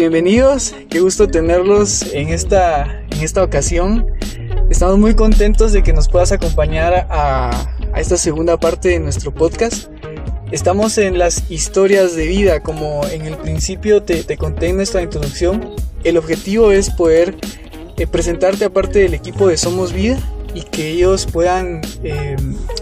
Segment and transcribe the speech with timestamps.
[0.00, 4.06] Bienvenidos, qué gusto tenerlos en esta, en esta ocasión.
[4.70, 7.50] Estamos muy contentos de que nos puedas acompañar a,
[7.94, 9.90] esta segunda parte de nuestro podcast.
[10.52, 15.74] Estamos en las historias de vida, como en el principio te, conté en nuestra introducción.
[16.02, 17.36] El objetivo es poder
[17.98, 20.18] eh, presentarte aparte del equipo de Somos Vida
[20.54, 22.36] y que ellos puedan eh,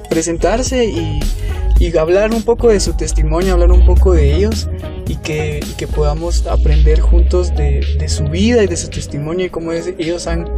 [0.08, 1.18] presentarse y,
[1.80, 4.68] y, hablar un poco de su testimonio, hablar un poco de ellos
[5.28, 10.48] que, podamos aprender juntos de, su vida y de su testimonio y cómo ellos han,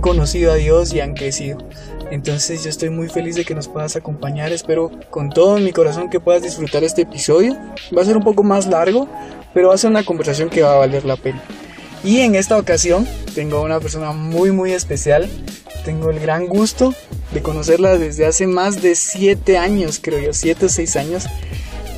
[0.00, 1.58] conocido a Dios y han crecido.
[2.12, 4.52] Entonces yo estoy muy feliz de que nos puedas acompañar.
[4.52, 7.56] Espero con todo mi corazón que puedas disfrutar este episodio.
[7.96, 9.08] Va a ser un poco más largo,
[9.54, 11.42] pero va a ser una conversación que va a valer la pena.
[12.04, 15.28] Y en esta ocasión tengo una persona muy muy especial.
[15.84, 16.94] Tengo el gran gusto
[17.32, 21.26] de conocerla desde hace más de 7 años, creo yo, 7 o 6 años.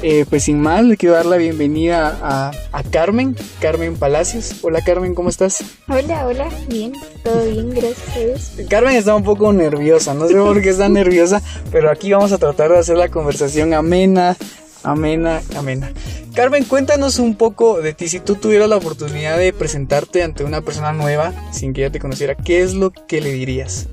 [0.06, 4.56] Eh, pues sin más, le quiero dar la bienvenida a, a, Carmen, Carmen Palacios.
[4.60, 5.64] Hola Carmen, ¿cómo estás?
[5.88, 8.52] Hola, hola, bien, todo bien, gracias a Dios.
[8.68, 11.40] Carmen está un poco nerviosa, no sé por qué está nerviosa,
[11.72, 14.36] pero aquí vamos a tratar de hacer la conversación amena,
[14.82, 15.90] amena, amena.
[16.34, 18.08] Carmen, cuéntanos un poco de ti.
[18.08, 21.98] Si tú tuvieras la oportunidad de presentarte ante una persona nueva, sin que ella te
[21.98, 23.88] conociera, ¿qué es lo que le dirías?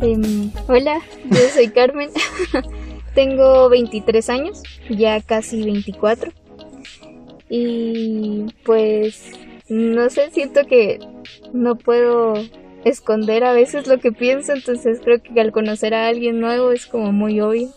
[0.00, 2.10] Um, hola, yo soy Carmen.
[3.16, 6.32] Tengo 23 años, ya casi 24.
[7.48, 9.32] Y pues,
[9.70, 10.98] no sé, siento que
[11.54, 12.34] no puedo
[12.84, 16.86] esconder a veces lo que pienso, entonces creo que al conocer a alguien nuevo es
[16.86, 17.70] como muy obvio.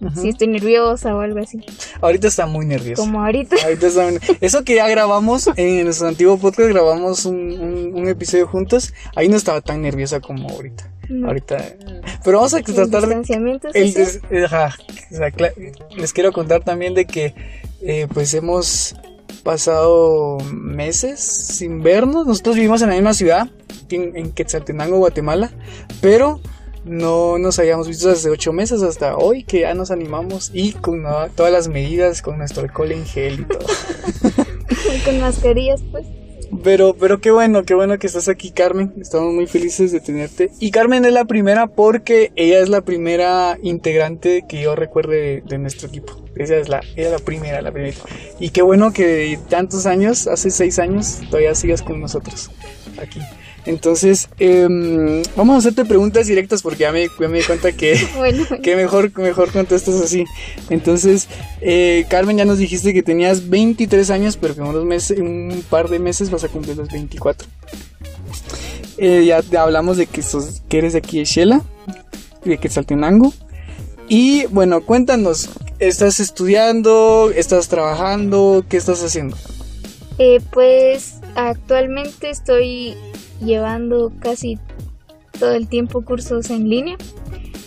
[0.00, 0.14] -huh.
[0.14, 1.58] Si estoy nerviosa o algo así.
[2.00, 3.02] Ahorita está muy nerviosa.
[3.02, 3.56] Como ahorita.
[3.64, 4.20] ahorita está muy...
[4.40, 8.94] Eso que ya grabamos en nuestro antiguo podcast, grabamos un, un, un episodio juntos.
[9.16, 10.88] Ahí no estaba tan nerviosa como ahorita.
[11.08, 11.28] No.
[11.28, 11.76] Ahorita.
[12.24, 13.60] Pero vamos a tratar de.
[13.74, 14.74] El des, ajá,
[15.10, 15.32] o sea,
[15.96, 17.34] les quiero contar también de que,
[17.80, 18.94] eh, pues hemos
[19.42, 22.26] pasado meses sin vernos.
[22.26, 23.48] Nosotros vivimos en la misma ciudad,
[23.90, 25.50] en, en Quetzaltenango, Guatemala,
[26.00, 26.40] pero
[26.84, 31.02] no nos habíamos visto desde ocho meses hasta hoy que ya nos animamos y con
[31.02, 33.66] no, todas las medidas, con nuestro alcohol en gel y todo.
[35.04, 36.06] con mascarillas, pues.
[36.64, 38.94] Pero, pero qué bueno, qué bueno que estás aquí, Carmen.
[39.00, 40.50] Estamos muy felices de tenerte.
[40.60, 45.40] Y Carmen es la primera porque ella es la primera integrante que yo recuerde de,
[45.42, 46.14] de nuestro equipo.
[46.36, 47.96] Ella es la, ella es la primera, la primera.
[48.38, 52.50] Y qué bueno que tantos años, hace seis años, todavía sigas con nosotros
[53.00, 53.20] aquí.
[53.66, 54.66] Entonces, eh,
[55.36, 58.44] vamos a hacerte preguntas directas porque ya me, ya me di cuenta que, bueno.
[58.62, 60.24] que mejor, mejor contestas así.
[60.70, 61.28] Entonces,
[61.60, 65.26] eh, Carmen, ya nos dijiste que tenías 23 años, pero que en unos meses, en
[65.26, 67.48] un par de meses vas a cumplir los 24.
[68.96, 71.62] Eh, ya, ya, hablamos de que, sos, que eres de aquí de Shela,
[72.44, 73.32] de Quetzaltenango.
[74.08, 77.30] Y bueno, cuéntanos, ¿estás estudiando?
[77.34, 78.64] ¿Estás trabajando?
[78.68, 79.36] ¿Qué estás haciendo?
[80.18, 82.96] Eh, pues actualmente estoy
[83.40, 84.58] llevando casi
[85.38, 86.96] todo el tiempo cursos en línea.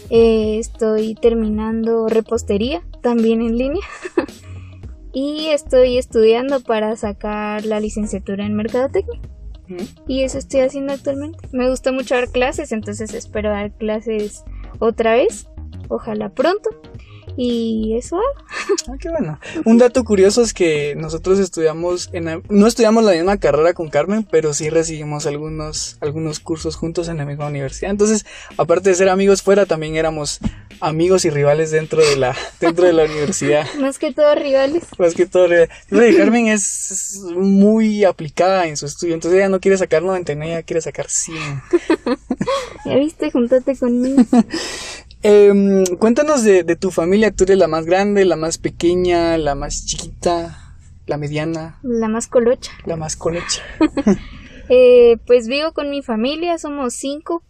[0.09, 3.84] Eh, estoy terminando repostería también en línea.
[5.14, 9.20] y estoy estudiando para sacar la licenciatura en mercadotecnia.
[9.68, 9.84] ¿Mm?
[10.08, 11.48] Y eso estoy haciendo actualmente.
[11.52, 14.44] Me gusta mucho dar clases, entonces espero dar clases
[14.80, 15.48] otra vez.
[15.90, 16.70] Ojalá pronto.
[17.38, 18.20] Y eso.
[18.88, 19.40] Ah, qué bueno.
[19.66, 24.28] Un dato curioso es que nosotros estudiamos, en no estudiamos la misma carrera con Carmen,
[24.30, 27.92] pero sí recibimos algunos, algunos cursos juntos en la misma universidad.
[27.92, 28.26] Entonces,
[28.58, 30.40] aparte de ser amigos fuera, también éramos
[30.82, 33.66] amigos y rivales dentro de la, dentro de la universidad.
[33.80, 34.84] Más que todo rivales.
[34.98, 35.70] Más que todo rivales.
[36.18, 40.82] Carmen es muy aplicada en su estudio, entonces ella no quiere sacar 99, ella quiere
[40.82, 41.38] sacar 100.
[42.86, 44.24] ya viste, juntate conmigo.
[45.24, 47.32] Eh, cuéntanos de, de, tu familia.
[47.32, 51.80] ¿Tú eres la más grande, la más pequeña, la más chiquita, la mediana?
[51.84, 52.72] La más colocha.
[52.85, 53.62] La más colocha.
[54.70, 57.44] eh, pues vivo con mi familia, somos cinco.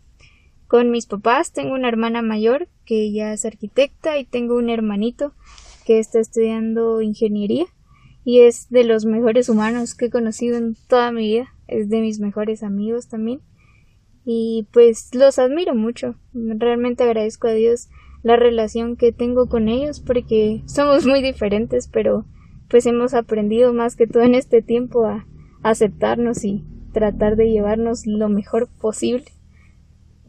[0.68, 5.33] Con mis papás tengo una hermana mayor que ya es arquitecta y tengo un hermanito
[5.85, 7.65] que está estudiando ingeniería
[8.23, 11.53] y es de los mejores humanos que he conocido en toda mi vida.
[11.68, 13.41] Es de mis mejores amigos también
[14.25, 16.15] y pues los admiro mucho.
[16.33, 17.89] Realmente agradezco a Dios
[18.23, 22.25] la relación que tengo con ellos porque somos muy diferentes, pero
[22.69, 25.27] pues hemos aprendido más que todo en este tiempo a
[25.63, 26.63] aceptarnos y
[26.94, 29.25] tratar de llevarnos lo mejor posible.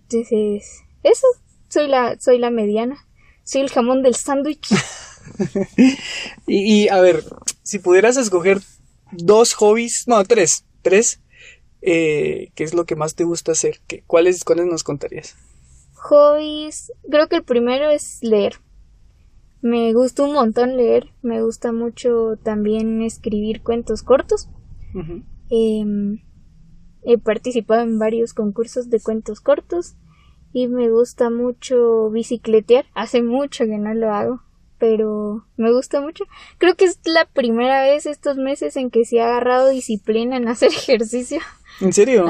[0.03, 1.27] Entonces, eso,
[1.69, 3.07] soy la soy la mediana,
[3.45, 4.69] soy el jamón del sándwich.
[6.47, 7.23] y, y a ver,
[7.63, 8.61] si pudieras escoger
[9.13, 11.22] dos hobbies, no, tres, tres
[11.83, 13.81] eh, ¿qué es lo que más te gusta hacer?
[13.87, 15.37] ¿Qué, ¿cuáles, ¿Cuáles nos contarías?
[15.95, 18.55] Hobbies, creo que el primero es leer.
[19.61, 24.49] Me gusta un montón leer, me gusta mucho también escribir cuentos cortos.
[25.51, 26.19] Em,
[27.03, 29.95] he participado en varios concursos de cuentos cortos
[30.53, 32.87] y me gusta mucho bicicletear.
[32.95, 34.43] Hace mucho que no lo hago,
[34.79, 36.25] pero me gusta mucho.
[36.59, 40.49] Creo que es la primera vez estos meses en que se ha agarrado disciplina en
[40.49, 41.39] hacer ejercicio.
[41.83, 42.27] ¿En serio?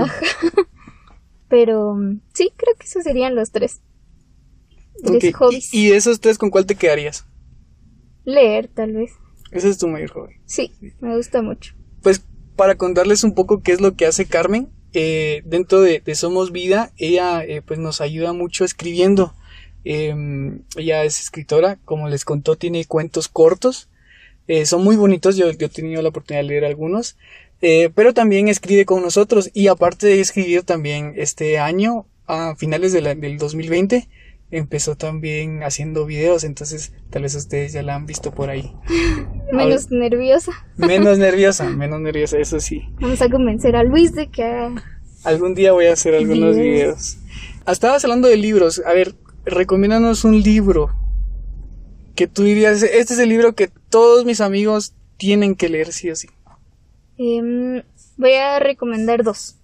[1.48, 1.98] Pero
[2.32, 3.82] sí, creo que esos serían los tres.
[5.04, 5.74] Tres hobbies.
[5.74, 7.26] ¿Y, esos tres con cuál te quedarías?
[8.24, 9.12] Leer, tal vez.
[9.50, 10.34] Ese es tu mayor hobby.
[10.46, 11.74] Sí, me gusta mucho.
[12.02, 12.24] Pues
[12.56, 16.92] para contarles un poco qué es lo que hace Carmen, eh, dentro de, Somos Vida,
[16.96, 19.34] ella eh, pues nos ayuda mucho escribiendo.
[19.84, 23.90] Em, ella es escritora, como les contó, tiene cuentos cortos.
[24.48, 27.16] Eh, son muy bonitos, yo, yo, he tenido la oportunidad de leer algunos.
[27.94, 33.14] Pero también escribe con nosotros y aparte de escribir también este año, a finales de
[33.14, 34.08] del 2020,
[34.52, 38.72] empezó también haciendo videos, entonces tal vez ustedes ya la han visto por ahí.
[39.52, 40.52] Menos nerviosa.
[40.76, 42.82] Menos nerviosa, menos nerviosa, eso sí.
[43.00, 44.70] Vamos a convencer a Luis de que
[45.24, 47.18] Algún día voy a hacer algunos videos.
[47.66, 49.14] Estabas hablando de libros, a ver,
[49.44, 50.90] recomiéndanos un libro
[52.16, 56.10] que tú dirías, este es el libro que todos mis amigos tienen que leer sí
[56.10, 56.28] o sí.
[57.24, 57.82] Em,
[58.16, 59.56] voy a recomendar dos.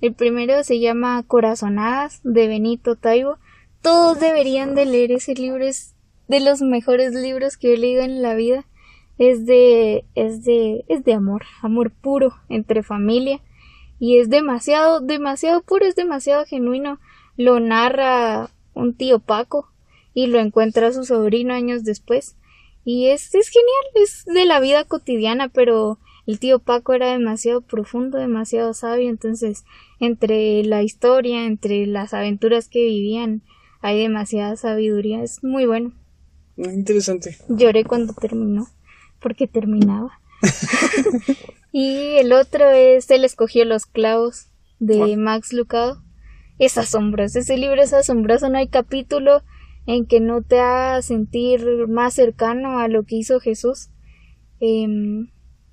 [0.00, 3.38] El primero se llama Corazonadas de Benito Taibo
[3.82, 5.94] todos deberían de leer ese libro, es
[6.28, 8.66] de los mejores libros que he leído en la vida.
[9.16, 13.40] Es de, es de, es de amor, amor puro entre familia.
[13.98, 17.00] Y es demasiado, demasiado puro, es demasiado genuino.
[17.36, 19.70] Lo narra un tío Paco
[20.14, 22.36] y lo encuentra su sobrino años después.
[22.84, 25.98] Y es, es genial, es de la vida cotidiana, pero
[26.30, 29.64] el tío Paco era demasiado profundo, demasiado sabio, entonces
[29.98, 33.42] entre la historia, entre las aventuras que vivían,
[33.80, 35.92] hay demasiada sabiduría, es muy bueno.
[36.56, 37.36] Interesante.
[37.48, 38.68] Lloré cuando terminó,
[39.20, 40.20] porque terminaba.
[41.72, 46.00] y el otro es Él escogió los clavos de Max Lucado.
[46.60, 49.42] Es asombroso, ese libro es asombroso, no hay capítulo
[49.86, 53.90] en que no te haga sentir más cercano a lo que hizo Jesús
[54.60, 55.30] em,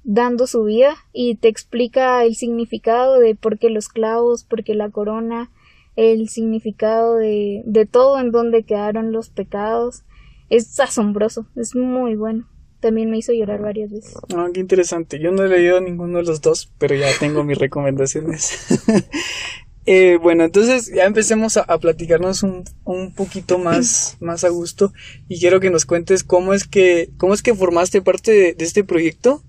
[0.07, 4.73] dando su vida y te explica el significado de por qué los clavos, por qué
[4.73, 5.51] la corona,
[5.97, 10.03] el significado de, de todo en donde quedaron los pecados.
[10.49, 12.47] Es asombroso, es muy bueno.
[12.79, 14.13] También me hizo llorar varias veces.
[14.33, 15.19] Ah, qué interesante.
[15.19, 18.79] Yo no he leído ninguno de los dos, pero ya tengo mis recomendaciones.
[19.85, 24.93] eh, bueno, entonces ya empecemos a, platicarnos un, un, poquito más, más a gusto
[25.27, 28.63] y quiero que nos cuentes cómo es que, cómo es que formaste parte de, de
[28.63, 29.43] este proyecto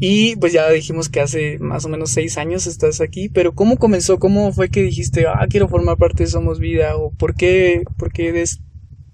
[0.00, 3.76] y pues ya dijimos que hace más o menos seis años estás aquí, pero ¿cómo
[3.76, 4.18] comenzó?
[4.18, 6.96] ¿Cómo fue que dijiste, ah, quiero formar parte de Somos Vida?
[6.96, 8.44] ¿O por qué, por qué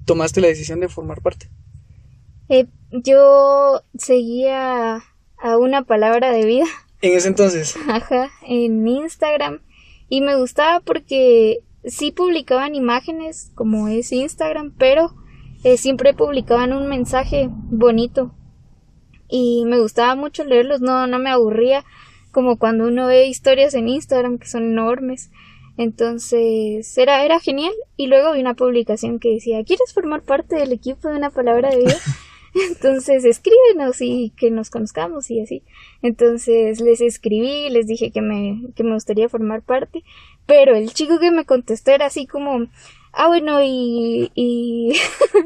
[0.04, 1.50] tomaste la decisión de formar parte?
[2.48, 5.02] Eh, yo seguía
[5.36, 6.64] a una palabra de vida.
[7.02, 7.76] En ese entonces.
[7.88, 9.60] Ajá, en Instagram.
[10.08, 15.14] Y me gustaba porque sí publicaban imágenes, como es Instagram, pero
[15.64, 18.34] eh, siempre publicaban un mensaje bonito
[19.28, 21.84] y me gustaba mucho leerlos, no, no me aburría
[22.32, 25.30] como cuando uno ve historias en Instagram que son enormes.
[25.76, 27.72] Entonces era, era genial.
[27.96, 31.70] Y luego vi una publicación que decía, ¿quieres formar parte del equipo de una palabra
[31.70, 31.96] de vida?
[32.68, 35.62] Entonces escríbenos y que nos conozcamos y así.
[36.02, 40.02] Entonces les escribí, les dije que me, que me gustaría formar parte.
[40.46, 42.66] Pero el chico que me contestó era así como,
[43.12, 44.98] ah, bueno, y, y,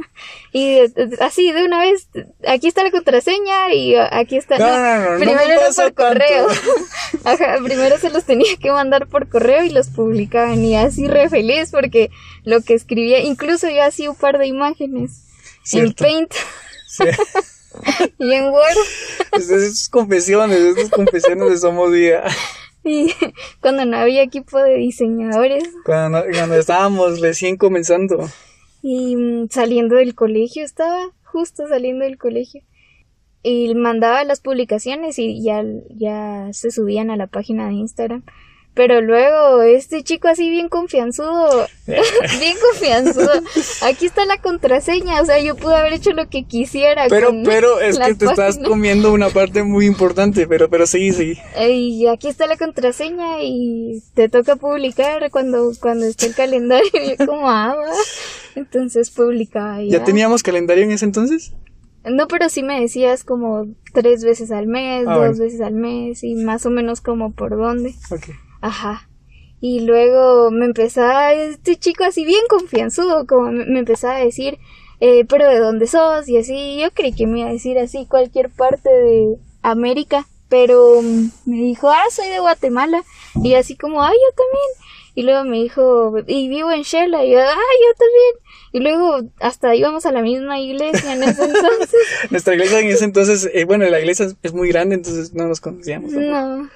[0.53, 0.79] y
[1.21, 2.09] así de una vez,
[2.47, 4.59] aquí está la contraseña y aquí está.
[4.59, 6.49] No, primero era por correo.
[7.25, 11.29] Ajá, primero se los tenía que mandar por correo y los publicaban y así re
[11.29, 12.11] feliz porque
[12.45, 15.23] lo que escribía, incluso yo hacía un par de imágenes
[15.73, 16.33] en Paint.
[16.89, 17.05] Sí.
[18.19, 18.77] y en Word.
[19.33, 22.23] Esas confesiones, esas confesiones de Somos Día.
[22.85, 23.13] Y
[23.61, 25.65] cuando no había equipo de diseñadores.
[25.85, 28.29] Cuando, cuando estábamos recién comenzando.
[28.83, 32.63] Y mm, saliendo del colegio, estaba justo saliendo del colegio.
[33.43, 38.25] Y mandaba las publicaciones y ya, ya se subían a la página de Instagram.
[38.75, 43.31] Pero luego, este chico así bien confianzudo, bien confianzudo.
[43.83, 47.07] Aquí está la contraseña, o sea, yo pude haber hecho lo que quisiera.
[47.09, 51.39] Pero, pero es que te estás comiendo una parte muy importante, pero, pero sí, sí.
[51.61, 56.91] Y aquí está la contraseña y te toca publicar cuando, cuando esté el calendario.
[57.19, 57.77] Yo como, ah,
[58.55, 59.99] Entonces publicaba ya.
[59.99, 61.53] ¿Ya teníamos calendario en ese entonces?
[62.05, 66.25] No, pero sí me decías como tres veces al mes, ah, dos veces al mes
[66.25, 67.95] y más o menos como por dónde.
[68.11, 68.35] Okay.
[68.63, 69.09] Ajá.
[69.61, 74.59] Y luego me empezaba, este chico así bien confianzudo, como me, empezaba a decir,
[75.01, 76.29] eh, pero ¿de dónde sos?
[76.29, 81.01] Y así, yo creí que me iba a decir así cualquier parte de América, pero
[81.03, 83.05] mm, me dijo, ah, soy de Guatemala.
[83.43, 84.93] Y así como, ah, yo también.
[85.15, 87.25] Y luego me dijo, y vivo en Shela.
[87.25, 88.35] Y yo, ah, yo también.
[88.73, 91.95] Y luego hasta íbamos a la misma iglesia en ese entonces.
[92.31, 95.61] Nuestra iglesia en ese entonces, eh, bueno, la iglesia es muy grande, entonces no nos
[95.61, 96.13] conocíamos.
[96.13, 96.69] No.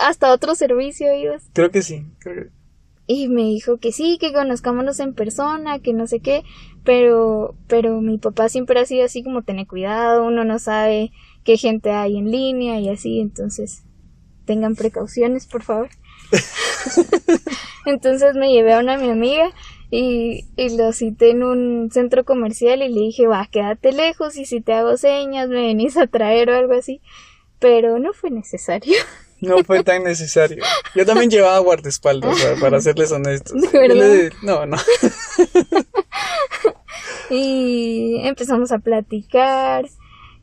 [0.00, 1.48] Hasta otro servicio ibas.
[1.52, 2.04] Creo que sí.
[2.18, 2.62] Creo que...
[3.06, 6.44] Y me dijo que sí, que conozcámonos en persona, que no sé qué,
[6.84, 11.10] pero, pero mi papá siempre ha sido así como tener cuidado, uno no sabe
[11.44, 13.82] qué gente hay en línea y así, entonces
[14.46, 15.88] tengan precauciones, por favor.
[17.86, 19.50] entonces me llevé a una mi amiga
[19.90, 24.46] y, y lo cité en un centro comercial y le dije, va, quédate lejos y
[24.46, 27.02] si te hago señas me venís a traer o algo así,
[27.58, 28.94] pero no fue necesario.
[29.42, 30.64] No fue tan necesario.
[30.94, 33.60] Yo también llevaba guardaespaldas, para serles honestos.
[34.42, 34.76] No, no.
[37.30, 39.86] y empezamos a platicar.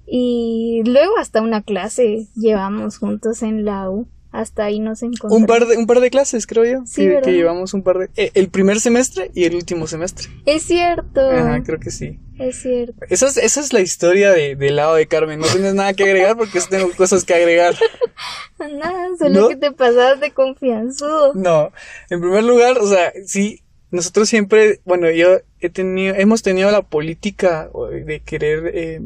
[0.05, 4.07] Y luego hasta una clase llevamos juntos en la U.
[4.31, 5.37] Hasta ahí nos encontramos.
[5.37, 6.85] Un par de, un par de clases, creo yo.
[6.85, 8.09] Sí, que, llevamos un par de...
[8.15, 10.27] Eh, el primer semestre y el último semestre.
[10.45, 11.21] Es cierto.
[11.21, 12.19] Ajá, creo que sí.
[12.37, 12.93] Es cierto.
[13.09, 15.39] Esa es, esa es la historia de, del lado de Carmen.
[15.39, 17.75] No tienes nada que agregar porque tengo cosas que agregar.
[18.59, 21.33] Nada, solo que te pasabas de confianzudo.
[21.33, 21.71] No,
[22.09, 26.83] en primer lugar, o sea, sí, nosotros siempre, bueno, yo he tenido, hemos tenido la
[26.83, 27.69] política
[28.05, 29.01] de querer eh,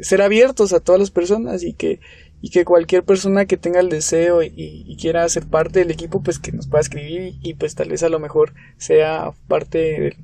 [0.00, 2.00] ser abiertos a todas las personas y que
[2.42, 6.40] y que cualquier persona que tenga el deseo y, quiera ser parte del equipo, pues
[6.40, 10.16] que nos pueda escribir y, pues tal vez a lo mejor sea parte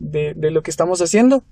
[0.00, 1.44] de, lo que estamos haciendo.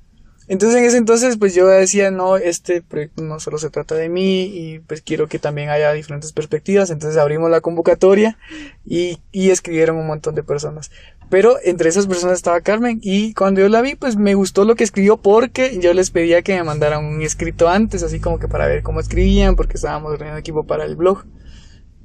[0.48, 4.08] Entonces en ese entonces pues yo decía, no, este proyecto no solo se trata de
[4.08, 6.90] mí y pues quiero que también haya diferentes perspectivas.
[6.90, 8.38] Entonces abrimos la convocatoria
[8.84, 10.90] y escribieron un montón de personas.
[11.30, 14.74] Pero entre esas personas estaba Carmen y cuando yo la vi pues me gustó lo
[14.76, 18.48] que escribió porque yo les pedía que me mandaran un escrito antes, así como que
[18.48, 21.24] para ver cómo escribían porque estábamos reuniendo equipo para el blog.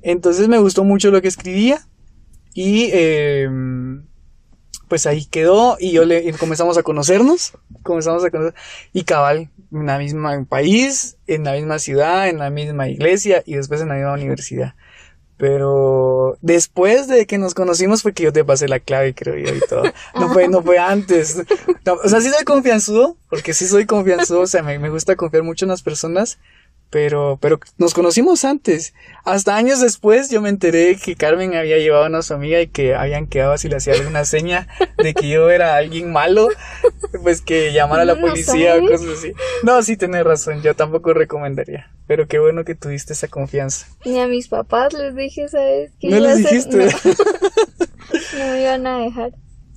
[0.02, 1.88] Entonces me gustó mucho lo que escribía
[2.54, 3.50] y eh,
[4.90, 8.54] pues ahí quedó y yo le comenzamos a conocernos, comenzamos a conocer
[8.92, 13.56] y cabal en la misma país, en la misma ciudad, en la misma iglesia y
[13.56, 14.76] después en la misma universidad.
[15.44, 19.54] Pero después de que nos conocimos fue que yo te pasé la clave, creo yo,
[19.54, 19.84] y todo.
[20.16, 21.44] No fue, no fue antes.
[21.86, 25.44] o sea, sí soy confianzudo, porque sí soy confianzudo, o sea, me, me gusta confiar
[25.44, 26.40] mucho en las personas,
[26.94, 28.94] pero, pero nos conocimos antes.
[29.26, 32.68] Hasta años después yo me enteré que Carmen había llevado a una su amiga y
[32.68, 34.68] que habían quedado si le hacía alguna seña
[35.00, 36.50] de que yo era alguien malo,
[37.24, 39.34] pues que llamara a la policía o cosas así.
[39.64, 41.92] No, sí tenés razón, yo tampoco recomendaría.
[42.06, 43.88] Pero qué bueno que tuviste esa confianza.
[44.06, 45.94] Ni a mis papás les dije, ¿sabes?
[46.00, 46.90] Que no les dijiste.
[48.38, 48.46] No.
[48.46, 49.32] me iban a dejar.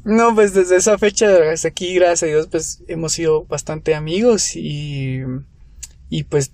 [0.04, 4.54] No, pues desde esa fecha hasta aquí, gracias a Dios, pues hemos sido bastante amigos
[4.54, 5.22] y,
[6.10, 6.52] y pues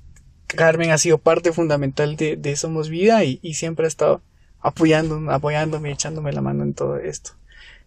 [0.57, 4.23] Carmen ha sido parte fundamental de, de Somos Vida y, siempre ha estado
[4.61, 7.33] apoyando, apoyándome, echándome la mano en todo esto.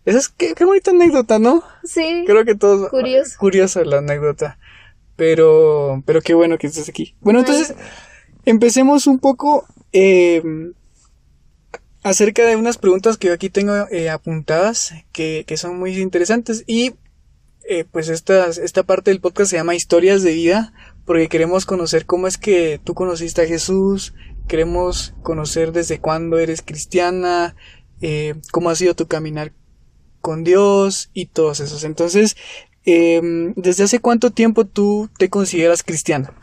[0.06, 1.64] Esa es qué, bonita anécdota, ¿no?
[1.84, 2.24] Sí.
[2.28, 2.90] Creo que todos.
[2.90, 3.38] Curioso.
[3.40, 4.60] Curiosa la anécdota.
[5.16, 7.16] Pero, pero qué bueno que estés aquí.
[7.22, 7.74] Bueno, entonces,
[8.46, 10.44] empecemos un poco eh,
[12.04, 16.64] acerca de unas preguntas que yo aquí tengo eh, apuntadas, que, que, son muy interesantes.
[16.68, 16.94] Y
[17.68, 20.72] eh, pues esta, esta parte del podcast se llama Historias de Vida,
[21.06, 24.14] porque queremos conocer cómo es que tú conociste a Jesús,
[24.48, 27.56] queremos conocer desde cuándo eres cristiana,
[28.02, 29.54] eh, cómo ha sido tu caminar
[30.22, 31.84] con Dios y todos esos.
[31.84, 32.36] Entonces,
[32.84, 36.34] em, ¿desde hace cuánto tiempo tú te consideras cristiana?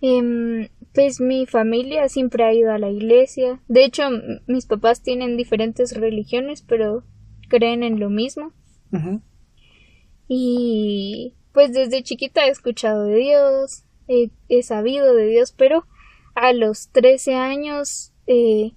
[0.00, 3.60] Em, pues mi familia siempre ha ido a la iglesia.
[3.68, 4.02] De hecho,
[4.46, 7.04] mis papás tienen diferentes religiones, pero
[7.48, 8.52] creen en lo mismo.
[10.28, 15.86] Y pues desde chiquita he escuchado de Dios, he, sabido de Dios, pero
[16.34, 18.72] a los 13 años, eh,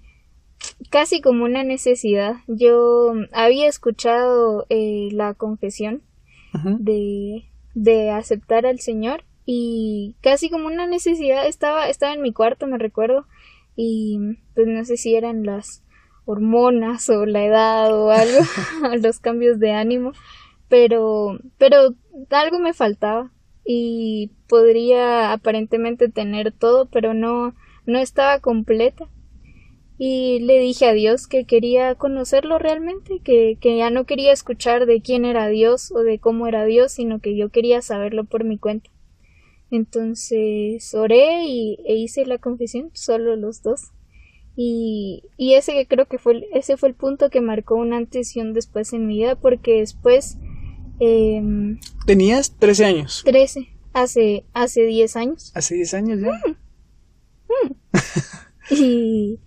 [0.90, 6.04] casi como una necesidad, yo había escuchado eh, la confesión
[6.80, 12.66] de, de aceptar al Señor y casi como una necesidad estaba, estaba en mi cuarto,
[12.66, 13.28] me recuerdo,
[13.76, 15.84] y pues no sé si eran las
[16.26, 18.40] hormonas o la edad o algo,
[19.02, 20.14] los cambios de ánimo,
[20.70, 21.96] pero, pero
[22.30, 23.32] algo me faltaba
[23.66, 27.56] y podría aparentemente tener todo, pero no,
[27.86, 29.10] no estaba completa.
[29.98, 34.86] Y le dije a Dios que quería conocerlo realmente, que, que ya no quería escuchar
[34.86, 38.44] de quién era Dios o de cómo era Dios, sino que yo quería saberlo por
[38.44, 38.90] mi cuenta.
[39.72, 43.92] Entonces oré y, e hice la confesión, solo los dos.
[44.58, 48.42] Y, y ese creo que fue, ese fue el punto que marcó un antes y
[48.42, 50.38] un después en mi vida, porque después
[51.00, 53.24] Em, ¿Tenías 13 años?
[53.26, 55.52] 13, hace, hace 10 años.
[55.56, 56.42] ¿Hace 10 años ya?
[56.46, 57.68] Mm.
[57.68, 57.76] Mm.
[58.72, 59.40] Y,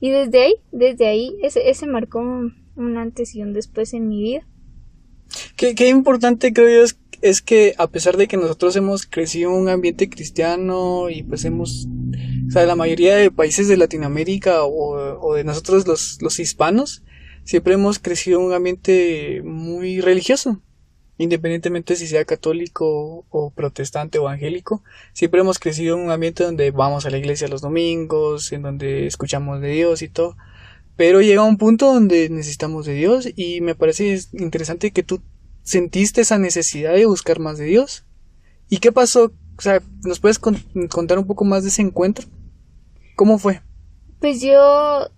[0.00, 4.20] y desde ahí, desde ahí, ese, ese marcó un antes y un después en mi
[4.20, 4.46] vida.
[5.56, 9.52] Qué, qué importante creo yo es, es, que a pesar de que nosotros hemos crecido
[9.52, 11.86] en un ambiente cristiano y pues hemos,
[12.48, 17.04] o sea, la mayoría de países de Latinoamérica o, o de nosotros los, los hispanos,
[17.44, 20.60] siempre hemos crecido en un ambiente muy religioso
[21.18, 24.82] independientemente si sea católico o protestante o evangélico,
[25.12, 29.06] siempre hemos crecido en un ambiente donde vamos a la iglesia los domingos, en donde
[29.06, 30.36] escuchamos de Dios y todo.
[30.96, 35.22] Pero llega un punto donde necesitamos de Dios y me parece interesante que tú
[35.62, 38.06] sentiste esa necesidad de buscar más de Dios.
[38.68, 39.32] ¿Y qué pasó?
[39.58, 42.26] O sea, ¿nos puedes contar un poco más de ese encuentro?
[43.14, 43.62] ¿Cómo fue?
[44.20, 45.10] Pues yo,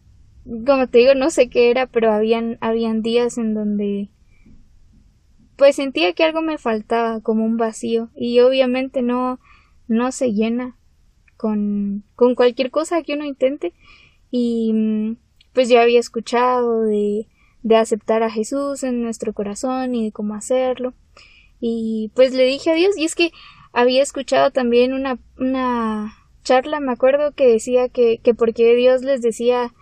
[0.66, 4.10] como te digo, no sé qué era, pero habían, habían días en donde
[5.58, 9.40] pues sentía que algo me faltaba, como un vacío, y obviamente no,
[9.88, 10.76] no se llena
[11.36, 13.74] con, con cualquier cosa que uno intente,
[14.30, 15.16] y mm,
[15.52, 17.26] pues yo había escuchado de,
[17.64, 20.94] de aceptar a Jesús en nuestro corazón y de cómo hacerlo,
[21.60, 23.32] y pues le dije a Dios, y es que
[23.72, 29.22] había escuchado también una, una charla, me acuerdo que decía que, que porque Dios les
[29.22, 29.74] decía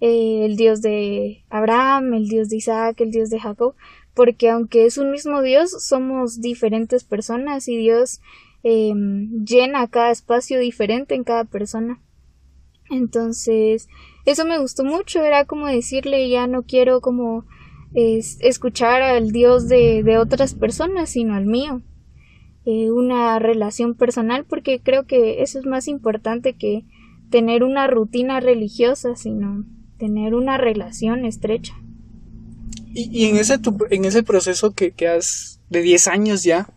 [0.00, 3.74] eh, el Dios de Abraham, el Dios de Isaac, el Dios de Jacob,
[4.14, 8.20] porque aunque es un mismo Dios, somos diferentes personas y Dios
[8.62, 12.00] em, llena cada espacio diferente en cada persona.
[12.90, 13.88] Entonces,
[14.24, 17.44] eso me gustó mucho, era como decirle, ya no quiero como
[17.94, 21.82] escuchar al Dios de, de, otras personas, sino al mío.
[22.66, 26.84] Eh, una relación personal, porque creo que eso es más importante que
[27.30, 29.64] tener una rutina religiosa, sino
[29.98, 31.74] tener una relación estrecha.
[32.96, 33.58] Y, en, ese,
[33.90, 36.68] en ese proceso que, que has de 10 años ya,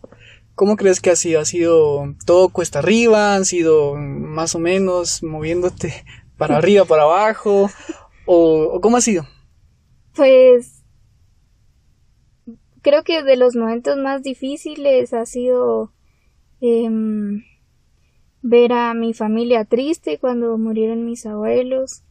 [0.56, 1.40] ¿cómo crees que ha sido?
[1.40, 3.36] ¿Ha sido todo cuesta arriba?
[3.36, 5.94] ¿Han sido más o menos moviéndote
[6.36, 7.70] para arriba, para abajo?
[8.26, 9.26] ¿O, cómo ha sido?
[10.14, 10.82] Pues
[12.82, 15.92] creo que de los momentos más difíciles ha sido
[16.60, 17.44] em,
[18.42, 22.02] ver a mi familia triste cuando murieron mis abuelos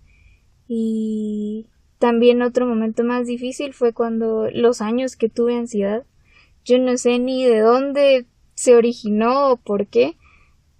[0.69, 1.67] y
[1.99, 6.05] también otro momento más difícil fue cuando los años que tuve ansiedad.
[6.63, 10.17] Yo no sé ni de dónde se originó o por qué,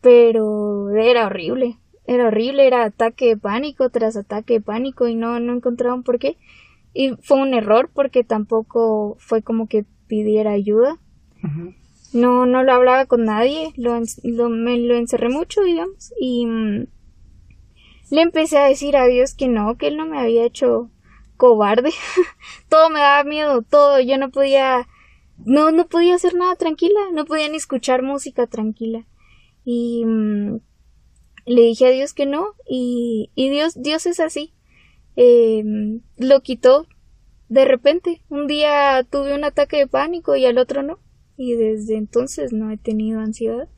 [0.02, 1.78] pero era horrible.
[2.06, 6.20] Era horrible, era ataque de pánico tras ataque de pánico y no, no encontraban por
[6.20, 6.38] qué.
[6.94, 11.00] Y fue un error porque tampoco fue como que pidiera ayuda.
[12.14, 16.88] No, no lo hablaba con nadie, lo, lo, me lo encerré mucho, digamos, y mm,
[18.10, 20.90] le empecé a decir a Dios que no, que él no me había hecho
[21.38, 21.92] cobarde.
[22.70, 24.00] todo me daba miedo, todo.
[24.00, 24.88] Yo no podía,
[25.38, 29.06] no, no podía hacer nada tranquila, no podía ni escuchar música tranquila.
[29.64, 30.60] Y mm,
[31.46, 34.54] le dije a Dios que no, y, y Dios, Dios es así.
[35.16, 35.64] Eh,
[36.18, 36.88] lo quitó
[37.50, 38.22] de repente.
[38.30, 41.00] Un día tuve un ataque de pánico y al otro no.
[41.38, 43.70] Y desde entonces no he tenido ansiedad,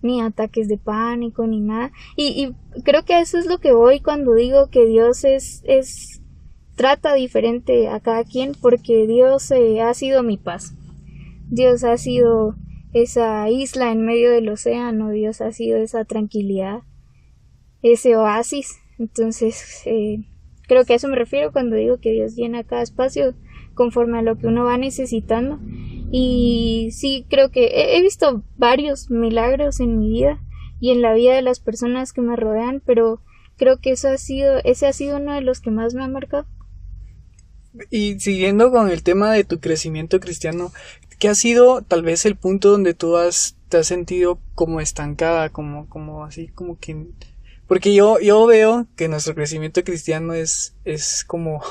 [0.00, 1.92] ni ataques de pánico, ni nada.
[2.16, 6.19] Y, y creo que eso es lo que voy cuando digo que Dios es, es
[6.80, 10.72] trata diferente a cada quien porque Dios eh, ha sido mi paz.
[11.50, 12.54] Dios ha sido
[12.94, 16.80] esa isla en medio del océano, Dios ha sido esa tranquilidad,
[17.82, 18.78] ese oasis.
[18.98, 20.24] Entonces, eh,
[20.68, 23.34] creo que a eso me refiero cuando digo que Dios llena cada espacio
[23.74, 25.58] conforme a lo que uno va necesitando.
[26.10, 30.40] Y sí, creo que he, he visto varios milagros en mi vida
[30.80, 33.20] y en la vida de las personas que me rodean, pero
[33.58, 36.08] creo que eso ha sido, ese ha sido uno de los que más me ha
[36.08, 36.46] marcado.
[37.90, 40.72] Y siguiendo con el tema de tu crecimiento cristiano,
[41.18, 45.50] ¿qué ha sido tal vez el punto donde tú has, te has sentido como estancada,
[45.50, 47.06] como, como así, como que...
[47.68, 51.62] Porque yo, yo veo que nuestro crecimiento cristiano es, es como,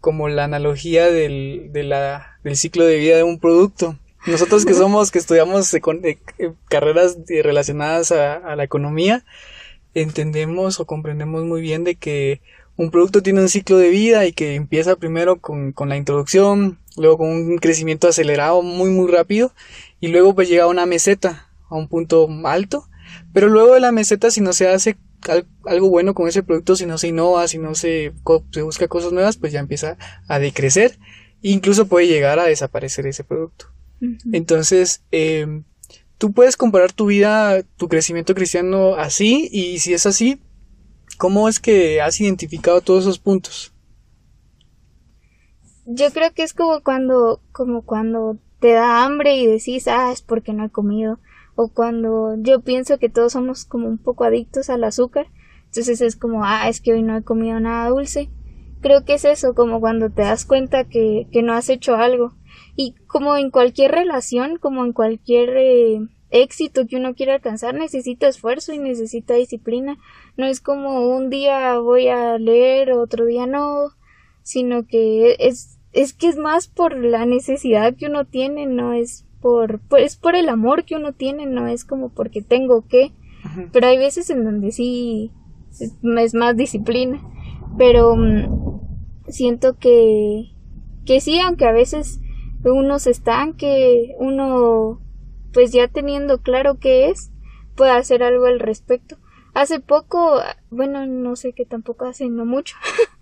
[0.00, 3.98] como la analogía del, de la, del ciclo de vida de un producto.
[4.26, 6.18] Nosotros que somos, que estudiamos eh,
[6.68, 9.24] carreras relacionadas a, a la economía,
[9.94, 12.40] entendemos o comprendemos muy bien de que
[12.76, 16.78] un producto tiene un ciclo de vida y que empieza primero con, con, la introducción,
[16.96, 19.52] luego con un crecimiento acelerado muy muy rápido
[20.00, 22.88] y luego pues llega a una meseta, a un punto alto,
[23.32, 24.96] pero luego de la meseta si no se hace
[25.64, 28.12] algo bueno con ese producto, si no se innova, si no se,
[28.50, 30.98] se busca cosas nuevas, pues ya empieza a decrecer.
[31.42, 33.66] E incluso puede llegar a desaparecer ese producto.
[34.32, 35.62] Entonces, eh,
[36.18, 40.40] tú puedes comparar tu vida, tu crecimiento cristiano así y si es así,
[41.18, 43.72] ¿Cómo es que has identificado todos esos puntos?
[45.84, 50.22] Yo creo que es como cuando, como cuando te da hambre y decís, ah, es
[50.22, 51.18] porque no he comido.
[51.54, 55.26] O cuando yo pienso que todos somos como un poco adictos al azúcar.
[55.66, 58.30] Entonces es como, ah, es que hoy no he comido nada dulce.
[58.80, 62.34] Creo que es eso, como cuando te das cuenta que, que no has hecho algo.
[62.76, 66.00] Y como en cualquier relación, como en cualquier eh,
[66.32, 69.98] éxito que uno quiera alcanzar, necesita esfuerzo y necesita disciplina.
[70.36, 73.90] No es como un día voy a leer, otro día no,
[74.42, 79.26] sino que es, es que es más por la necesidad que uno tiene, no es
[79.40, 83.12] por, es por el amor que uno tiene, no es como porque tengo que.
[83.72, 85.32] Pero hay veces en donde sí
[85.80, 87.20] es, más disciplina.
[87.76, 88.80] Pero mm,
[89.28, 90.52] siento que,
[91.04, 92.20] que sí, aunque a veces
[92.64, 95.01] uno se estanque, uno
[95.52, 97.30] pues ya teniendo claro qué es,
[97.74, 99.18] puede hacer algo al respecto.
[99.54, 102.76] Hace poco, bueno, no sé que tampoco hace, no mucho,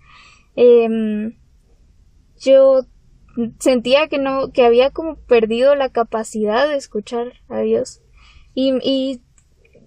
[0.55, 1.33] eh,
[2.39, 2.85] yo
[3.59, 8.01] sentía que no, que había como perdido la capacidad de escuchar a Dios.
[8.53, 9.21] Y, y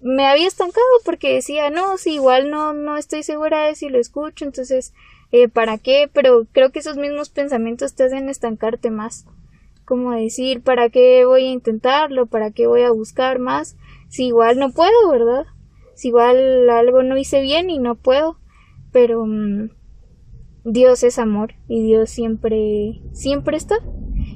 [0.01, 3.99] me había estancado porque decía, no, si igual no, no estoy segura de si lo
[3.99, 4.93] escucho, entonces,
[5.31, 6.09] eh, ¿para qué?
[6.11, 9.25] Pero creo que esos mismos pensamientos te hacen estancarte más.
[9.85, 12.25] Como decir, ¿para qué voy a intentarlo?
[12.25, 13.77] ¿Para qué voy a buscar más?
[14.09, 15.45] Si igual no puedo, ¿verdad?
[15.93, 18.37] Si igual algo no hice bien y no puedo.
[18.91, 19.69] Pero mm,
[20.63, 23.75] Dios es amor y Dios siempre, siempre está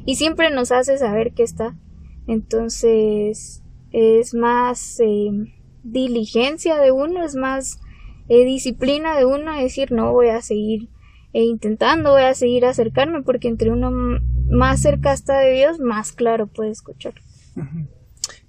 [0.05, 1.75] y siempre nos hace saber que está.
[2.27, 5.31] Entonces es más eh,
[5.83, 7.79] diligencia de uno, es más
[8.27, 10.89] eh, disciplina de uno decir no voy a seguir
[11.33, 13.91] eh, intentando, voy a seguir acercarme porque entre uno
[14.49, 17.13] más cerca está de Dios, más claro puede escuchar.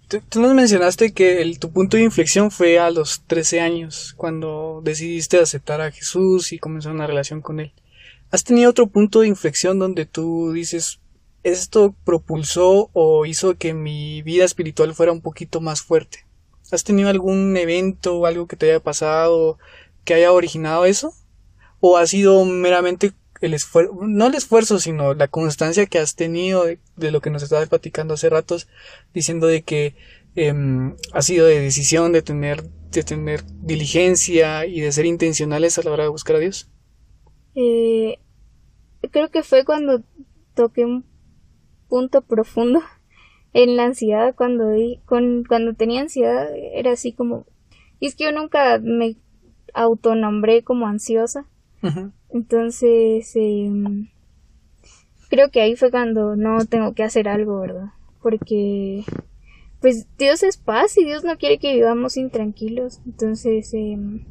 [0.08, 4.80] Tú, nos mencionaste que el, tu punto de inflexión fue a los 13 años, cuando
[4.82, 7.72] decidiste aceptar a Jesús y comenzar una relación con Él.
[8.32, 11.00] ¿Has tenido otro punto de inflexión donde tú dices,
[11.42, 16.26] esto propulsó o hizo que mi vida espiritual fuera un poquito más fuerte?
[16.72, 19.58] ¿Has tenido algún evento o algo que te haya pasado
[20.04, 21.12] que haya originado eso?
[21.80, 26.64] ¿O ha sido meramente el esfuerzo, no el esfuerzo, sino la constancia que has tenido
[26.64, 28.68] de, lo que nos estabas platicando hace ratos,
[29.14, 29.96] diciendo de que
[30.36, 35.82] em, ha sido de decisión, de tener, de tener diligencia y de ser intencionales a
[35.82, 36.68] la hora de buscar a Dios?
[37.54, 38.18] Eh,
[39.10, 40.02] creo que fue cuando
[40.54, 41.06] toqué un
[41.88, 42.80] punto profundo
[43.52, 44.66] en la ansiedad cuando
[45.06, 47.46] con, cuando tenía ansiedad era así como
[47.98, 49.16] y es que yo nunca me
[49.74, 51.46] autonombré como ansiosa
[52.28, 54.08] entonces, em,
[55.28, 57.90] creo que ahí fue cuando no tengo que hacer algo, ¿verdad?
[58.22, 59.04] Porque,
[59.80, 63.00] pues Dios es paz y Dios no quiere que vivamos intranquilos.
[63.06, 64.24] Entonces, em,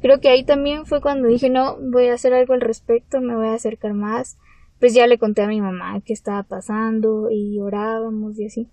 [0.00, 3.36] creo que ahí también fue cuando dije, no, voy a hacer algo al respecto, me
[3.36, 4.36] voy a acercar más.
[4.80, 8.68] Pues ya le conté a mi mamá qué estaba pasando y orábamos y así.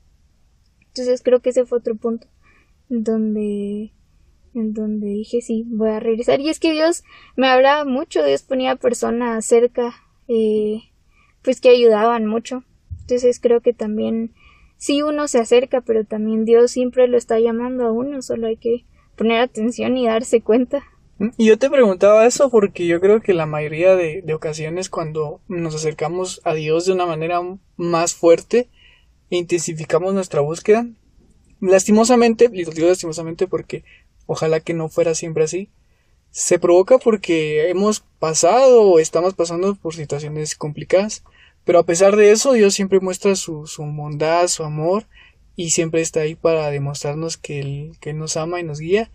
[0.88, 2.28] Entonces creo que ese fue otro punto
[2.90, 3.94] donde
[4.60, 6.40] en donde dije sí, voy a regresar.
[6.40, 7.04] Y es que Dios
[7.36, 9.94] me hablaba mucho, Dios ponía personas cerca,
[10.28, 10.82] eh,
[11.42, 12.64] pues que ayudaban mucho.
[13.02, 14.34] Entonces creo que también
[14.78, 18.58] sí uno se acerca, pero también Dios siempre lo está llamando a uno, solo hay
[18.58, 20.84] que poner atención y darse cuenta.
[21.38, 25.42] Y yo te preguntaba eso porque yo creo que la mayoría de, de ocasiones cuando
[25.50, 27.42] nos acercamos a Dios de una manera
[27.76, 28.70] más fuerte
[29.30, 30.88] intensificamos nuestra búsqueda,
[31.62, 33.84] lastimosamente, y lo digo lastimosamente porque
[34.30, 35.70] ojalá que no fuera siempre así,
[36.30, 41.24] se provoca porque hemos pasado o estamos pasando por situaciones complicadas,
[41.66, 45.08] pero a pesar de eso Dios siempre muestra su, bondad, su amor
[45.56, 49.10] y siempre está ahí para demostrarnos que él, nos ama y nos guía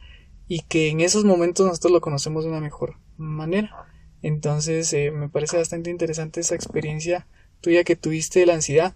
[0.49, 3.87] y que en esos momentos nosotros lo conocemos de una mejor manera.
[4.21, 7.29] Entonces eh, me parece bastante interesante esa experiencia
[7.61, 8.95] tuya que tuviste de la ansiedad.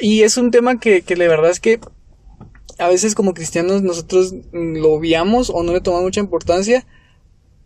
[0.00, 1.78] Y es un tema que, que de verdad es que
[2.80, 6.86] a veces como cristianos nosotros lo obviamos o no le tomamos mucha importancia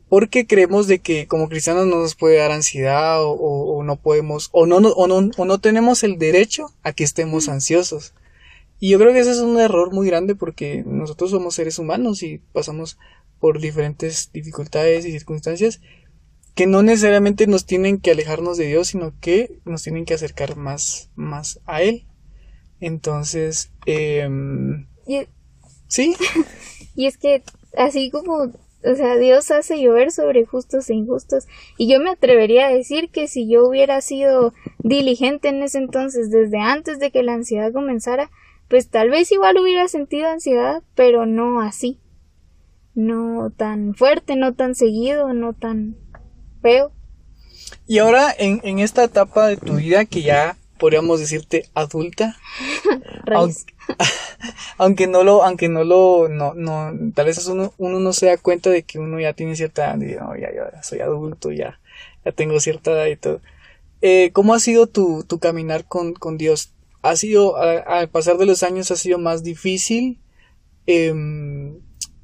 [0.09, 4.67] porque creemos de que como cristianos no nos puede dar ansiedad o, no podemos o
[4.67, 8.15] no, o no, o no tenemos el derecho a que estemos ansiosos.
[8.79, 12.23] Y yo creo que ese es un error muy grande porque nosotros somos seres humanos
[12.23, 12.99] y pasamos
[13.41, 15.81] por diferentes dificultades y circunstancias
[16.55, 20.57] que no necesariamente nos tienen que alejarnos de Dios, sino que nos tienen que acercar
[20.57, 22.07] más, más a Él.
[22.79, 24.29] Entonces, eh,
[25.07, 25.27] y,
[25.89, 26.17] ¿Sí?
[26.97, 27.43] y es que
[27.77, 31.47] así como, o sea, Dios hace llover sobre justos e injustos.
[31.79, 36.31] Y yo me atrevería a decir que si yo hubiera sido diligente en ese entonces,
[36.31, 38.31] desde antes de que la ansiedad comenzara,
[38.69, 42.01] pues tal vez igual hubiera sentido ansiedad, pero no así.
[42.95, 45.97] No tan fuerte, no tan seguido, no tan
[46.63, 46.93] feo.
[47.87, 52.37] Y ahora en, en esta etapa de tu vida que ya podríamos decirte adulta.
[53.33, 53.63] aunque,
[54.79, 58.37] aunque, no lo, aunque no lo, no, no, tal vez uno, uno no se da
[58.37, 61.81] cuenta de que uno ya tiene cierta edad, y, ya, ya soy adulto, ya,
[62.25, 63.41] ya tengo cierta edad y todo.
[64.03, 66.73] Eh, ¿Cómo ha sido tu, tu caminar con, con Dios?
[67.03, 70.19] ¿Ha sido, al pasar de los años, ha sido más difícil?
[70.87, 71.13] Eh,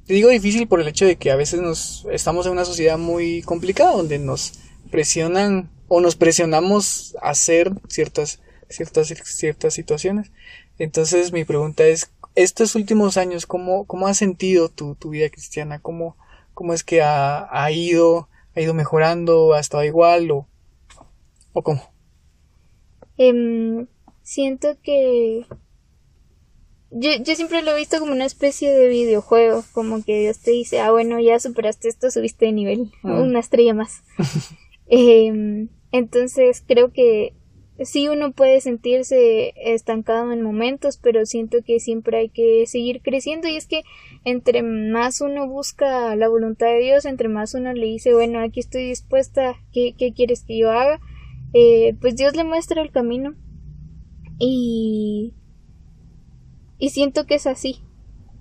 [0.05, 2.97] te digo difícil por el hecho de que a veces nos estamos en una sociedad
[2.97, 4.53] muy complicada donde nos
[4.89, 10.31] presionan o nos presionamos a hacer ciertas, ciertas, ciertas situaciones.
[10.79, 15.79] Entonces mi pregunta es, estos últimos años, ¿cómo, cómo has sentido tu, tu vida cristiana?
[15.79, 16.15] ¿Cómo,
[16.53, 20.47] cómo es que ha, ha, ido, ha ido mejorando, ha estado igual o,
[21.51, 21.81] o cómo?
[23.17, 23.85] Em,
[24.23, 25.45] siento que
[26.89, 30.51] yo, yo siempre lo he visto como una especie de videojuego, como que Dios te
[30.51, 33.19] dice, ah, bueno, ya superaste esto, subiste de nivel, ah.
[33.19, 34.03] una estrella más.
[34.93, 37.33] Em, entonces creo que
[37.83, 43.47] sí uno puede sentirse estancado en momentos, pero siento que siempre hay que seguir creciendo
[43.47, 43.83] y es que
[44.23, 48.59] entre más uno busca la voluntad de Dios, entre más uno le dice, bueno, aquí
[48.59, 50.99] estoy dispuesta, ¿qué, qué quieres que yo haga?
[51.53, 53.35] Eh, pues Dios le muestra el camino
[54.39, 55.33] y
[56.81, 57.83] y siento que es así,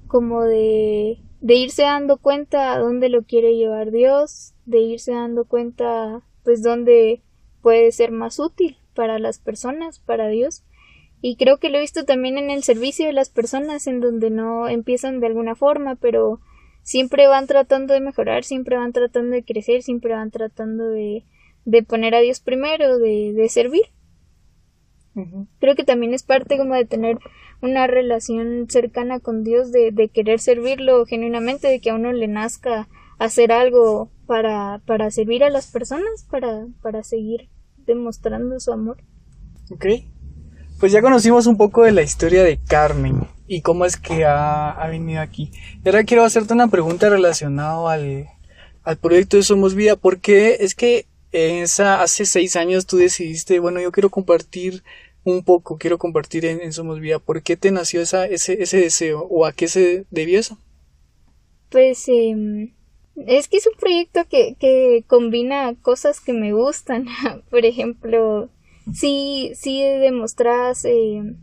[0.06, 5.44] como de, de irse dando cuenta a dónde lo quiere llevar Dios, de irse dando
[5.44, 7.22] cuenta pues dónde
[7.62, 10.64] puede ser más útil para las personas, para Dios.
[11.22, 14.30] Y creo que lo he visto también en el servicio de las personas, en donde
[14.30, 16.40] no empiezan de alguna forma, pero
[16.82, 21.24] siempre van tratando de mejorar, siempre van tratando de crecer, siempre van tratando de,
[21.64, 23.84] de poner a Dios primero, de, de servir.
[25.58, 27.18] Creo que también es parte como de tener
[27.60, 32.28] una relación cercana con Dios, de, de querer servirlo genuinamente, de que a uno le
[32.28, 39.02] nazca hacer algo para, para servir a las personas, para, para seguir demostrando su amor.
[39.72, 39.86] Ok.
[40.78, 44.70] Pues ya conocimos un poco de la historia de Carmen y cómo es que ha,
[44.70, 45.50] ha venido aquí.
[45.84, 48.28] Y ahora quiero hacerte una pregunta relacionada al,
[48.84, 53.58] al proyecto de Somos Vida, porque es que en esa, hace seis años tú decidiste,
[53.58, 54.84] bueno, yo quiero compartir
[55.24, 57.18] un poco, quiero compartir en, Somos Vida.
[57.18, 60.56] ¿Por qué te nació esa, ese, ese deseo o a qué se debió eso?
[61.68, 62.70] Pues em,
[63.16, 67.06] es que es un proyecto que, que combina cosas que me gustan.
[67.50, 68.48] Por ejemplo,
[68.92, 71.36] sí, sí demostras em,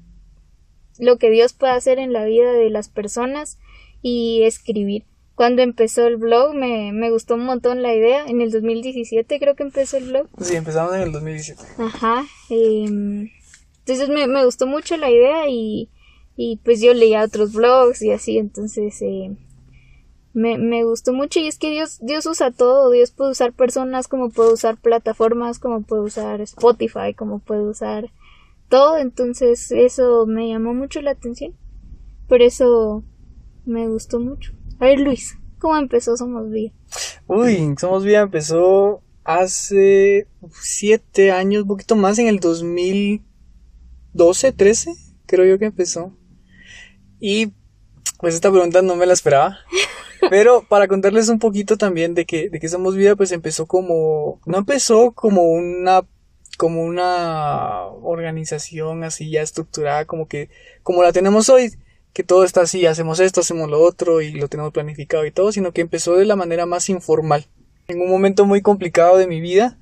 [0.99, 3.59] lo que Dios puede hacer en la vida de las personas
[4.01, 5.05] y escribir.
[5.35, 8.25] Cuando empezó el blog me, me gustó un montón la idea.
[8.25, 10.27] En el 2017 creo que empezó el blog.
[10.41, 11.63] Sí, empezamos en el 2017.
[11.77, 12.25] Ajá.
[12.49, 13.29] Eh,
[13.87, 15.89] entonces me, me gustó mucho la idea y,
[16.35, 19.31] y pues yo leía otros blogs y así, entonces eh,
[20.37, 24.07] me, me gustó mucho y es que Dios, Dios usa todo, Dios puede usar personas
[24.07, 28.11] como puede usar plataformas, como puede usar Spotify, como puede usar
[28.69, 31.55] todo, entonces eso me llamó mucho la atención,
[32.27, 33.03] por eso
[33.65, 34.53] me gustó mucho.
[34.79, 36.71] A ver Luis, ¿cómo empezó Somos Vida?
[37.25, 40.27] Uy, Somos Vida empezó hace
[40.61, 43.23] siete años, un poquito más, en el 2000
[44.17, 44.91] 12, 13,
[45.27, 46.11] creo yo que empezó.
[47.19, 47.53] Y
[48.19, 49.59] pues esta pregunta no me la esperaba.
[50.29, 54.39] Pero para contarles un poquito también de que, de que Somos Vida, pues empezó como,
[54.45, 56.01] no empezó como una,
[56.57, 60.49] como una organización así ya estructurada, como que,
[60.83, 61.71] como la tenemos hoy,
[62.13, 65.51] que todo está así, hacemos esto, hacemos lo otro y lo tenemos planificado y todo,
[65.51, 67.45] sino que empezó de la manera más informal.
[67.87, 69.77] En un momento muy complicado de mi vida,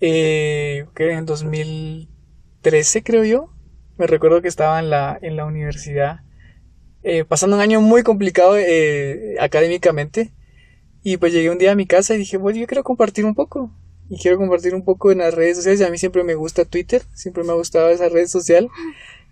[0.00, 2.08] eh, que en 2000,
[2.62, 3.50] 13, creo yo.
[3.96, 6.20] Me recuerdo que estaba en la, en la universidad,
[7.02, 10.32] eh, pasando un año muy complicado eh, académicamente.
[11.02, 13.34] Y pues llegué un día a mi casa y dije, bueno, yo quiero compartir un
[13.34, 13.70] poco.
[14.10, 15.80] Y quiero compartir un poco en las redes sociales.
[15.80, 18.68] Y a mí siempre me gusta Twitter, siempre me ha gustado esa red social.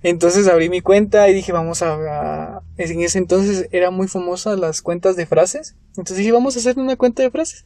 [0.03, 4.83] Entonces abrí mi cuenta y dije, vamos a, En ese entonces era muy famosa las
[4.83, 5.75] cuentas de frases.
[5.91, 7.65] Entonces dije, vamos a hacer una cuenta de frases.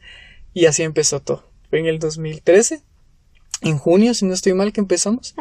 [0.54, 1.50] Y así empezó todo.
[1.68, 2.82] Fue en el 2013
[3.62, 5.34] en junio, si no estoy mal, que empezamos.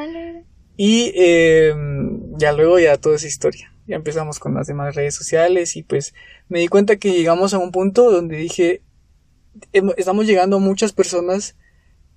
[0.76, 1.74] Y eh,
[2.38, 3.69] ya luego ya toda esa historia.
[3.90, 6.14] Ya empezamos con las demás redes sociales y pues
[6.48, 8.82] me di cuenta que llegamos a un punto donde dije,
[9.98, 11.58] estamos llegando a muchas personas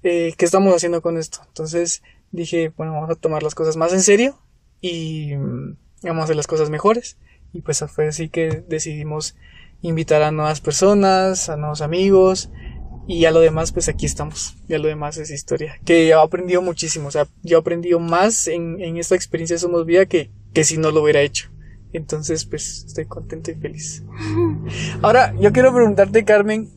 [0.03, 1.41] eh, ¿qué estamos haciendo con esto?
[1.47, 4.39] Entonces dije, bueno, vamos a tomar las cosas más en serio
[4.81, 7.19] y mm, vamos a hacer las cosas mejores.
[7.53, 9.37] Y pues fue así que decidimos
[9.83, 12.51] invitar a nuevas personas, a nuevos amigos,
[13.07, 14.57] y ya lo demás, pues aquí estamos.
[14.69, 15.79] Ya lo demás es historia.
[15.85, 17.09] Que he aprendido muchísimo.
[17.09, 20.65] O sea, yo he aprendido más en, en esta experiencia de Somos Vida que, que
[20.65, 21.51] si no lo hubiera hecho.
[21.93, 24.03] Entonces, pues estoy contento y feliz.
[25.03, 26.71] Ahora, yo quiero preguntarte, Carmen,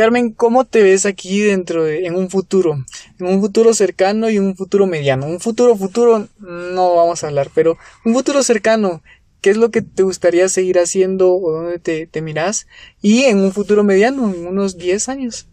[0.00, 2.82] Carmen, ¿cómo te ves aquí dentro de, en un futuro?
[3.18, 5.26] En un futuro cercano y un futuro mediano.
[5.26, 9.02] Un futuro, futuro, no vamos a hablar, pero un futuro cercano,
[9.42, 12.66] ¿qué es lo que te gustaría seguir haciendo o dónde te, te miras?
[13.02, 15.49] Y en un futuro mediano, en unos 10 años.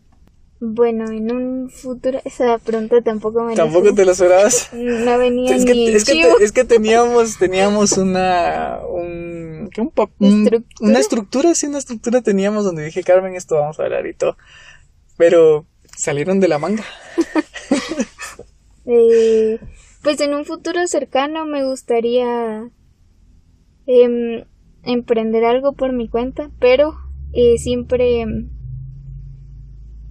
[0.60, 4.70] Bueno, en un futuro, esa pregunta tampoco me Tampoco te la esperabas.
[4.74, 9.82] No venía es ni que, es, que te- es que teníamos, teníamos una, un, ¿qué?
[9.82, 10.90] Un pa- un- ¿Estructura?
[10.90, 14.36] una estructura, sí, una estructura teníamos donde dije, Carmen, esto vamos a hablar y todo.
[15.18, 15.66] Pero
[15.96, 16.84] salieron de la manga.
[18.90, 19.60] Eh,
[20.02, 22.70] pues en un futuro cercano me gustaría
[23.86, 24.46] em,
[24.84, 26.96] emprender algo por mi cuenta, pero
[27.34, 28.50] eh, siempre em,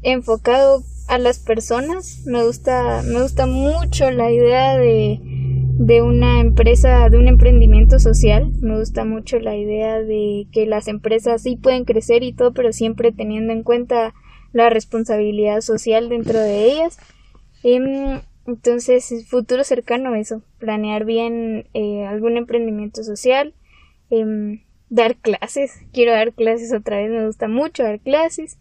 [0.07, 2.23] enfocado a las personas.
[2.27, 8.53] Me gusta, me gusta mucho la idea de, de una empresa, de un emprendimiento social.
[8.61, 12.73] Me gusta mucho la idea de que las empresas sí pueden crecer y todo, pero
[12.73, 14.14] siempre teniendo en cuenta
[14.53, 16.99] la responsabilidad social dentro de ellas.
[17.64, 23.55] Em, entonces, futuro cercano eso, planear bien eh, algún emprendimiento social,
[24.11, 28.57] em, dar clases, quiero dar clases otra vez, me gusta mucho dar clases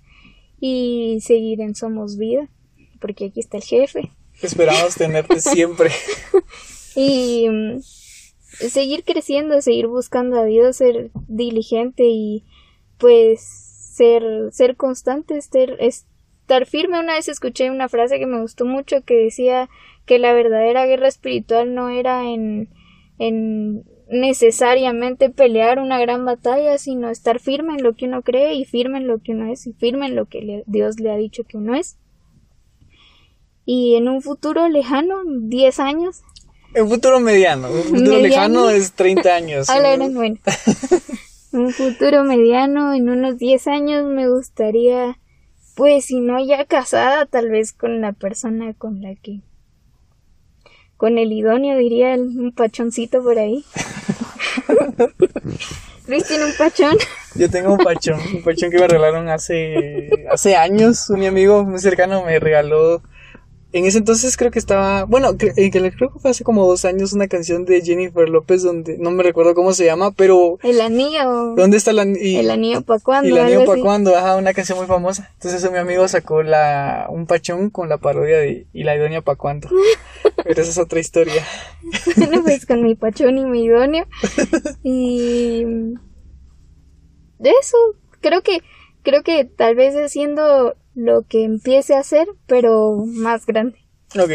[0.60, 2.50] y seguir en Somos Vida,
[3.00, 4.12] porque aquí está el jefe.
[4.42, 5.92] Esperamos tenerte siempre.
[6.96, 12.44] Y mm, seguir creciendo, seguir buscando a Dios, ser diligente y
[12.98, 17.00] pues ser, ser constante, ser, estar firme.
[17.00, 19.70] Una vez escuché una frase que me gustó mucho que decía
[20.06, 22.70] que la verdadera guerra espiritual no era en,
[23.18, 28.66] en necesariamente pelear una gran batalla, sino estar firme en lo que uno cree y
[28.66, 31.16] firme en lo que uno es y firme en lo que le- Dios le ha
[31.18, 31.98] dicho que uno es.
[33.66, 36.22] Y en un futuro lejano, 10 años,
[36.80, 37.70] Un futuro mediano.
[37.70, 38.22] Un futuro Mediano.
[38.28, 39.68] lejano es 30 años.
[39.74, 40.38] Gran bueno.
[41.54, 45.18] un futuro mediano, en unos 10 años me gustaría,
[45.78, 49.40] pues si no ya casada, tal vez con la persona con la que...
[50.98, 53.64] Con el idóneo, diría el- un pachoncito por ahí.
[56.08, 56.98] Luis tiene un pachón.
[57.36, 61.10] Yo tengo un pachón, un pachón que me regalaron hace, hace años.
[61.10, 63.02] Un amigo muy cercano me regaló.
[63.78, 66.66] En ese entonces creo que estaba, bueno, cre- que le- creo que fue hace como
[66.66, 70.58] dos años una canción de Jennifer López donde no me recuerdo cómo se llama, pero
[70.64, 71.56] El anillo.
[71.56, 73.36] ¿dónde está la y, El anillo para cuándo.
[73.36, 74.16] el anillo para cuándo?
[74.16, 75.30] Ajá, una canción muy famosa.
[75.34, 79.36] Entonces mi amigo sacó la un pachón con la parodia de y la idónea para
[79.38, 79.68] cuándo.
[80.46, 81.44] Pero esa es otra historia.
[82.16, 84.06] Bueno, pues con mi pachón y mi idóneo.
[84.84, 85.66] Y
[87.40, 87.78] de eso,
[88.22, 88.62] creo que,
[89.04, 93.78] creo que tal vez haciendo lo que empiece a hacer, pero más grande.
[94.18, 94.32] Ok.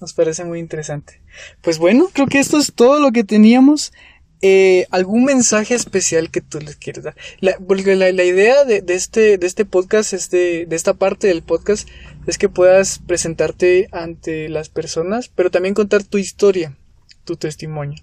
[0.00, 1.20] Nos parece muy interesante.
[1.62, 3.92] Pues bueno, creo que esto es todo lo que teníamos.
[4.40, 7.16] Eh, ¿Algún mensaje especial que tú les quieres dar?
[7.40, 11.42] La, porque la, idea de, de este, de este podcast, este, de esta parte del
[11.42, 11.88] podcast,
[12.26, 16.76] es que puedas presentarte ante las personas, pero también contar tu historia,
[17.24, 18.00] tu testimonio.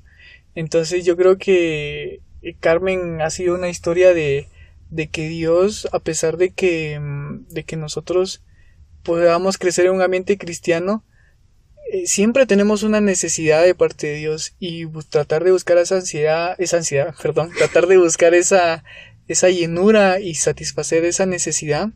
[0.55, 4.49] Entonces yo creo que eh, Carmen ha sido una historia de,
[4.89, 8.43] de que Dios, a pesar de que, mm, de que nosotros
[9.03, 11.05] podamos crecer en un ambiente cristiano,
[11.91, 16.55] eh, siempre tenemos una necesidad de parte de Dios y tratar de buscar esa ansiedad,
[16.57, 18.83] esa ansiedad, perdón, tratar de buscar esa,
[19.27, 21.89] esa llenura y satisfacer esa necesidad.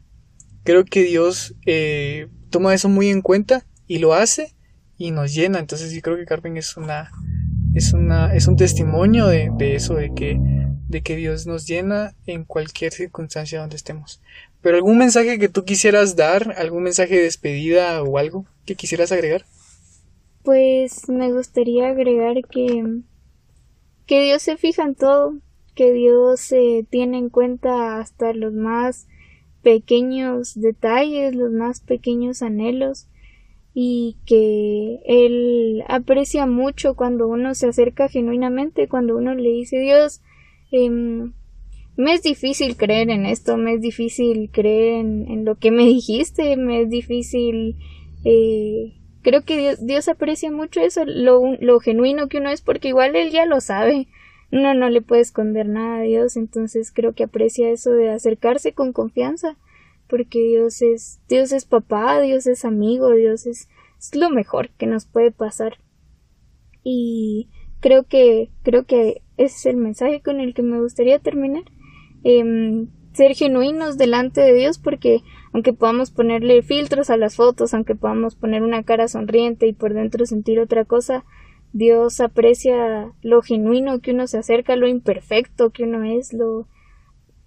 [0.63, 4.55] Creo que Dios eh, toma eso muy en cuenta y lo hace
[4.97, 5.59] y nos llena.
[5.59, 7.11] Entonces yo creo que Carmen es una,
[7.73, 10.37] es una, es un testimonio de, de eso, de que,
[10.87, 14.21] de que Dios nos llena en cualquier circunstancia donde estemos.
[14.61, 19.11] Pero algún mensaje que tú quisieras dar, algún mensaje de despedida o algo que quisieras
[19.11, 19.45] agregar.
[20.43, 23.01] Pues me gustaría agregar que,
[24.05, 25.35] que Dios se fija en todo,
[25.75, 29.07] que Dios se tiene en cuenta hasta los más
[29.61, 33.08] pequeños detalles, los más pequeños anhelos
[33.73, 40.21] y que Él aprecia mucho cuando uno se acerca genuinamente, cuando uno le dice Dios,
[40.71, 41.33] em,
[41.95, 46.55] me es difícil creer en esto, me es difícil creer en, lo que me dijiste,
[46.57, 47.75] me es difícil
[48.25, 52.89] eh, creo que Dios, Dios aprecia mucho eso, lo, lo genuino que uno es, porque
[52.89, 54.07] igual Él ya lo sabe.
[54.51, 58.73] Uno no le puede esconder nada a Dios, entonces creo que aprecia eso de acercarse
[58.73, 59.57] con confianza,
[60.09, 64.87] porque Dios es, Dios es papá, Dios es amigo, Dios es, es lo mejor que
[64.87, 65.77] nos puede pasar.
[66.83, 67.49] Y
[67.79, 71.63] creo que, creo que ese es el mensaje con el que me gustaría terminar.
[72.23, 75.21] Em, ser genuinos delante de Dios porque
[75.53, 79.93] aunque podamos ponerle filtros a las fotos, aunque podamos poner una cara sonriente y por
[79.93, 81.25] dentro sentir otra cosa,
[81.73, 86.67] Dios aprecia lo genuino que uno se acerca, lo imperfecto que uno es, lo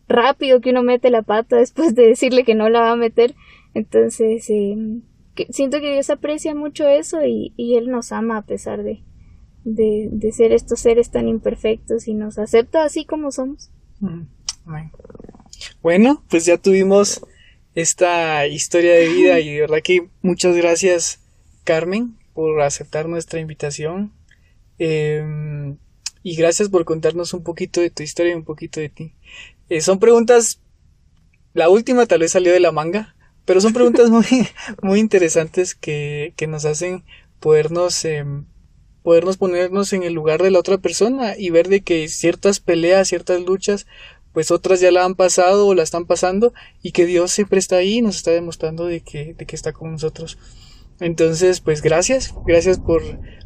[0.09, 3.35] rápido que uno mete la pata después de decirle que no la va a meter.
[3.75, 4.77] Entonces, eh,
[5.51, 9.03] siento que Dios aprecia mucho eso y, y Él nos ama a pesar de,
[9.65, 13.71] de, de, ser estos seres tan imperfectos y nos acepta así como somos.
[14.01, 14.23] Mm,
[15.83, 17.25] bueno, pues ya tuvimos
[17.75, 21.21] esta historia de vida y de verdad que muchas gracias
[21.65, 24.13] Carmen por aceptar nuestra invitación
[24.79, 25.77] em,
[26.23, 29.15] y gracias por contarnos un poquito de tu historia y un poquito de ti.
[29.73, 30.61] Eh, son preguntas,
[31.55, 33.17] la última tal vez salió de la manga,
[33.47, 34.27] pero son preguntas muy,
[34.83, 37.05] muy interesantes que, que nos hacen
[37.41, 38.45] podernos, em,
[39.03, 43.09] podernos ponernos en el lugar de la otra persona y ver de que ciertas peleas,
[43.09, 43.87] ciertas luchas,
[44.35, 46.53] pues otras ya la han pasado o la están pasando
[46.83, 49.73] y que Dios siempre está ahí y nos está demostrando de que, de que está
[49.73, 50.37] con nosotros.
[51.01, 53.03] Entonces, pues gracias, gracias por,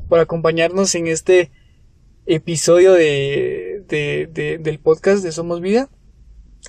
[0.08, 1.52] por acompañarnos en este
[2.26, 5.88] episodio de, de, del podcast de Somos Vida.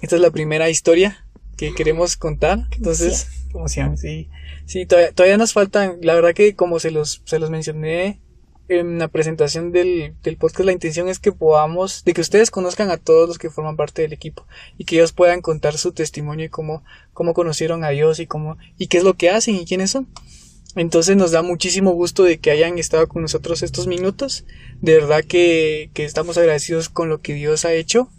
[0.01, 1.25] Esta es la primera historia
[1.57, 2.67] que queremos contar.
[2.71, 4.29] Entonces, como sí,
[4.65, 8.21] sí, todavía, todavía nos faltan, la verdad que como se los, se los mencioné
[8.69, 12.89] en la presentación del, del podcast, la intención es que podamos, de que ustedes conozcan
[12.89, 14.45] a todos los que forman parte del equipo
[14.77, 16.83] y que ellos puedan contar su testimonio y cómo,
[17.13, 20.07] cómo conocieron a Dios y cómo, y qué es lo que hacen y quiénes son.
[20.75, 24.45] Entonces nos da muchísimo gusto de que hayan estado con nosotros estos minutos.
[24.79, 28.11] De verdad que, que estamos agradecidos con lo que Dios ha hecho.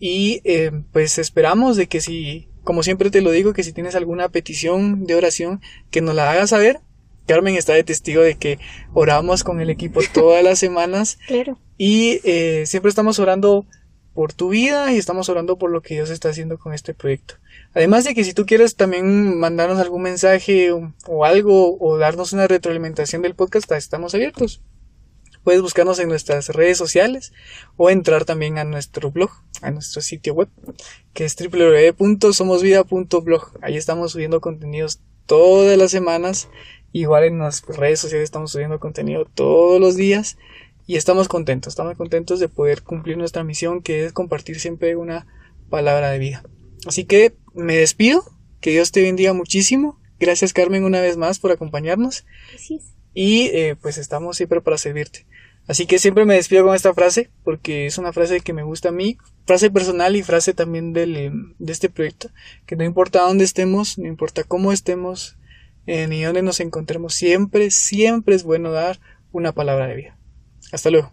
[0.00, 3.94] Y eh, pues esperamos de que si, como siempre te lo digo, que si tienes
[3.94, 5.60] alguna petición de oración,
[5.92, 6.80] que nos la hagas saber
[7.30, 8.58] Carmen está de testigo de que
[8.92, 11.16] oramos con el equipo todas las semanas.
[11.28, 11.58] Claro.
[11.78, 13.66] Y eh, siempre estamos orando
[14.14, 17.36] por tu vida y estamos orando por lo que Dios está haciendo con este proyecto.
[17.72, 22.48] Además de que si tú quieres también mandarnos algún mensaje o, algo o darnos una
[22.48, 24.60] retroalimentación del podcast, estamos abiertos.
[25.44, 27.32] Puedes buscarnos en nuestras redes sociales
[27.76, 29.30] o entrar también a nuestro blog,
[29.62, 30.48] a nuestro sitio web,
[31.14, 33.52] que es www.somosvida.blog.
[33.62, 36.48] Ahí estamos subiendo contenidos todas las semanas
[36.92, 40.38] Igual en las redes sociales estamos subiendo contenido todos los días
[40.86, 45.26] y estamos contentos, estamos contentos de poder cumplir nuestra misión que es compartir siempre una
[45.68, 46.42] palabra de vida.
[46.86, 48.24] Así que me despido,
[48.60, 50.00] que Dios te bendiga muchísimo.
[50.18, 52.24] Gracias Carmen una vez más por acompañarnos.
[53.14, 55.26] Y eh, pues estamos siempre para servirte.
[55.70, 58.88] Así que siempre me despido con esta frase, porque es una frase que me gusta
[58.88, 62.28] a mí, frase personal y frase también del, de este proyecto,
[62.66, 65.38] que no importa dónde estemos, no importa cómo estemos,
[65.86, 68.98] en y donde nos encontremos, siempre, siempre es bueno dar
[69.30, 70.18] una palabra de vida.
[70.72, 71.12] Hasta luego.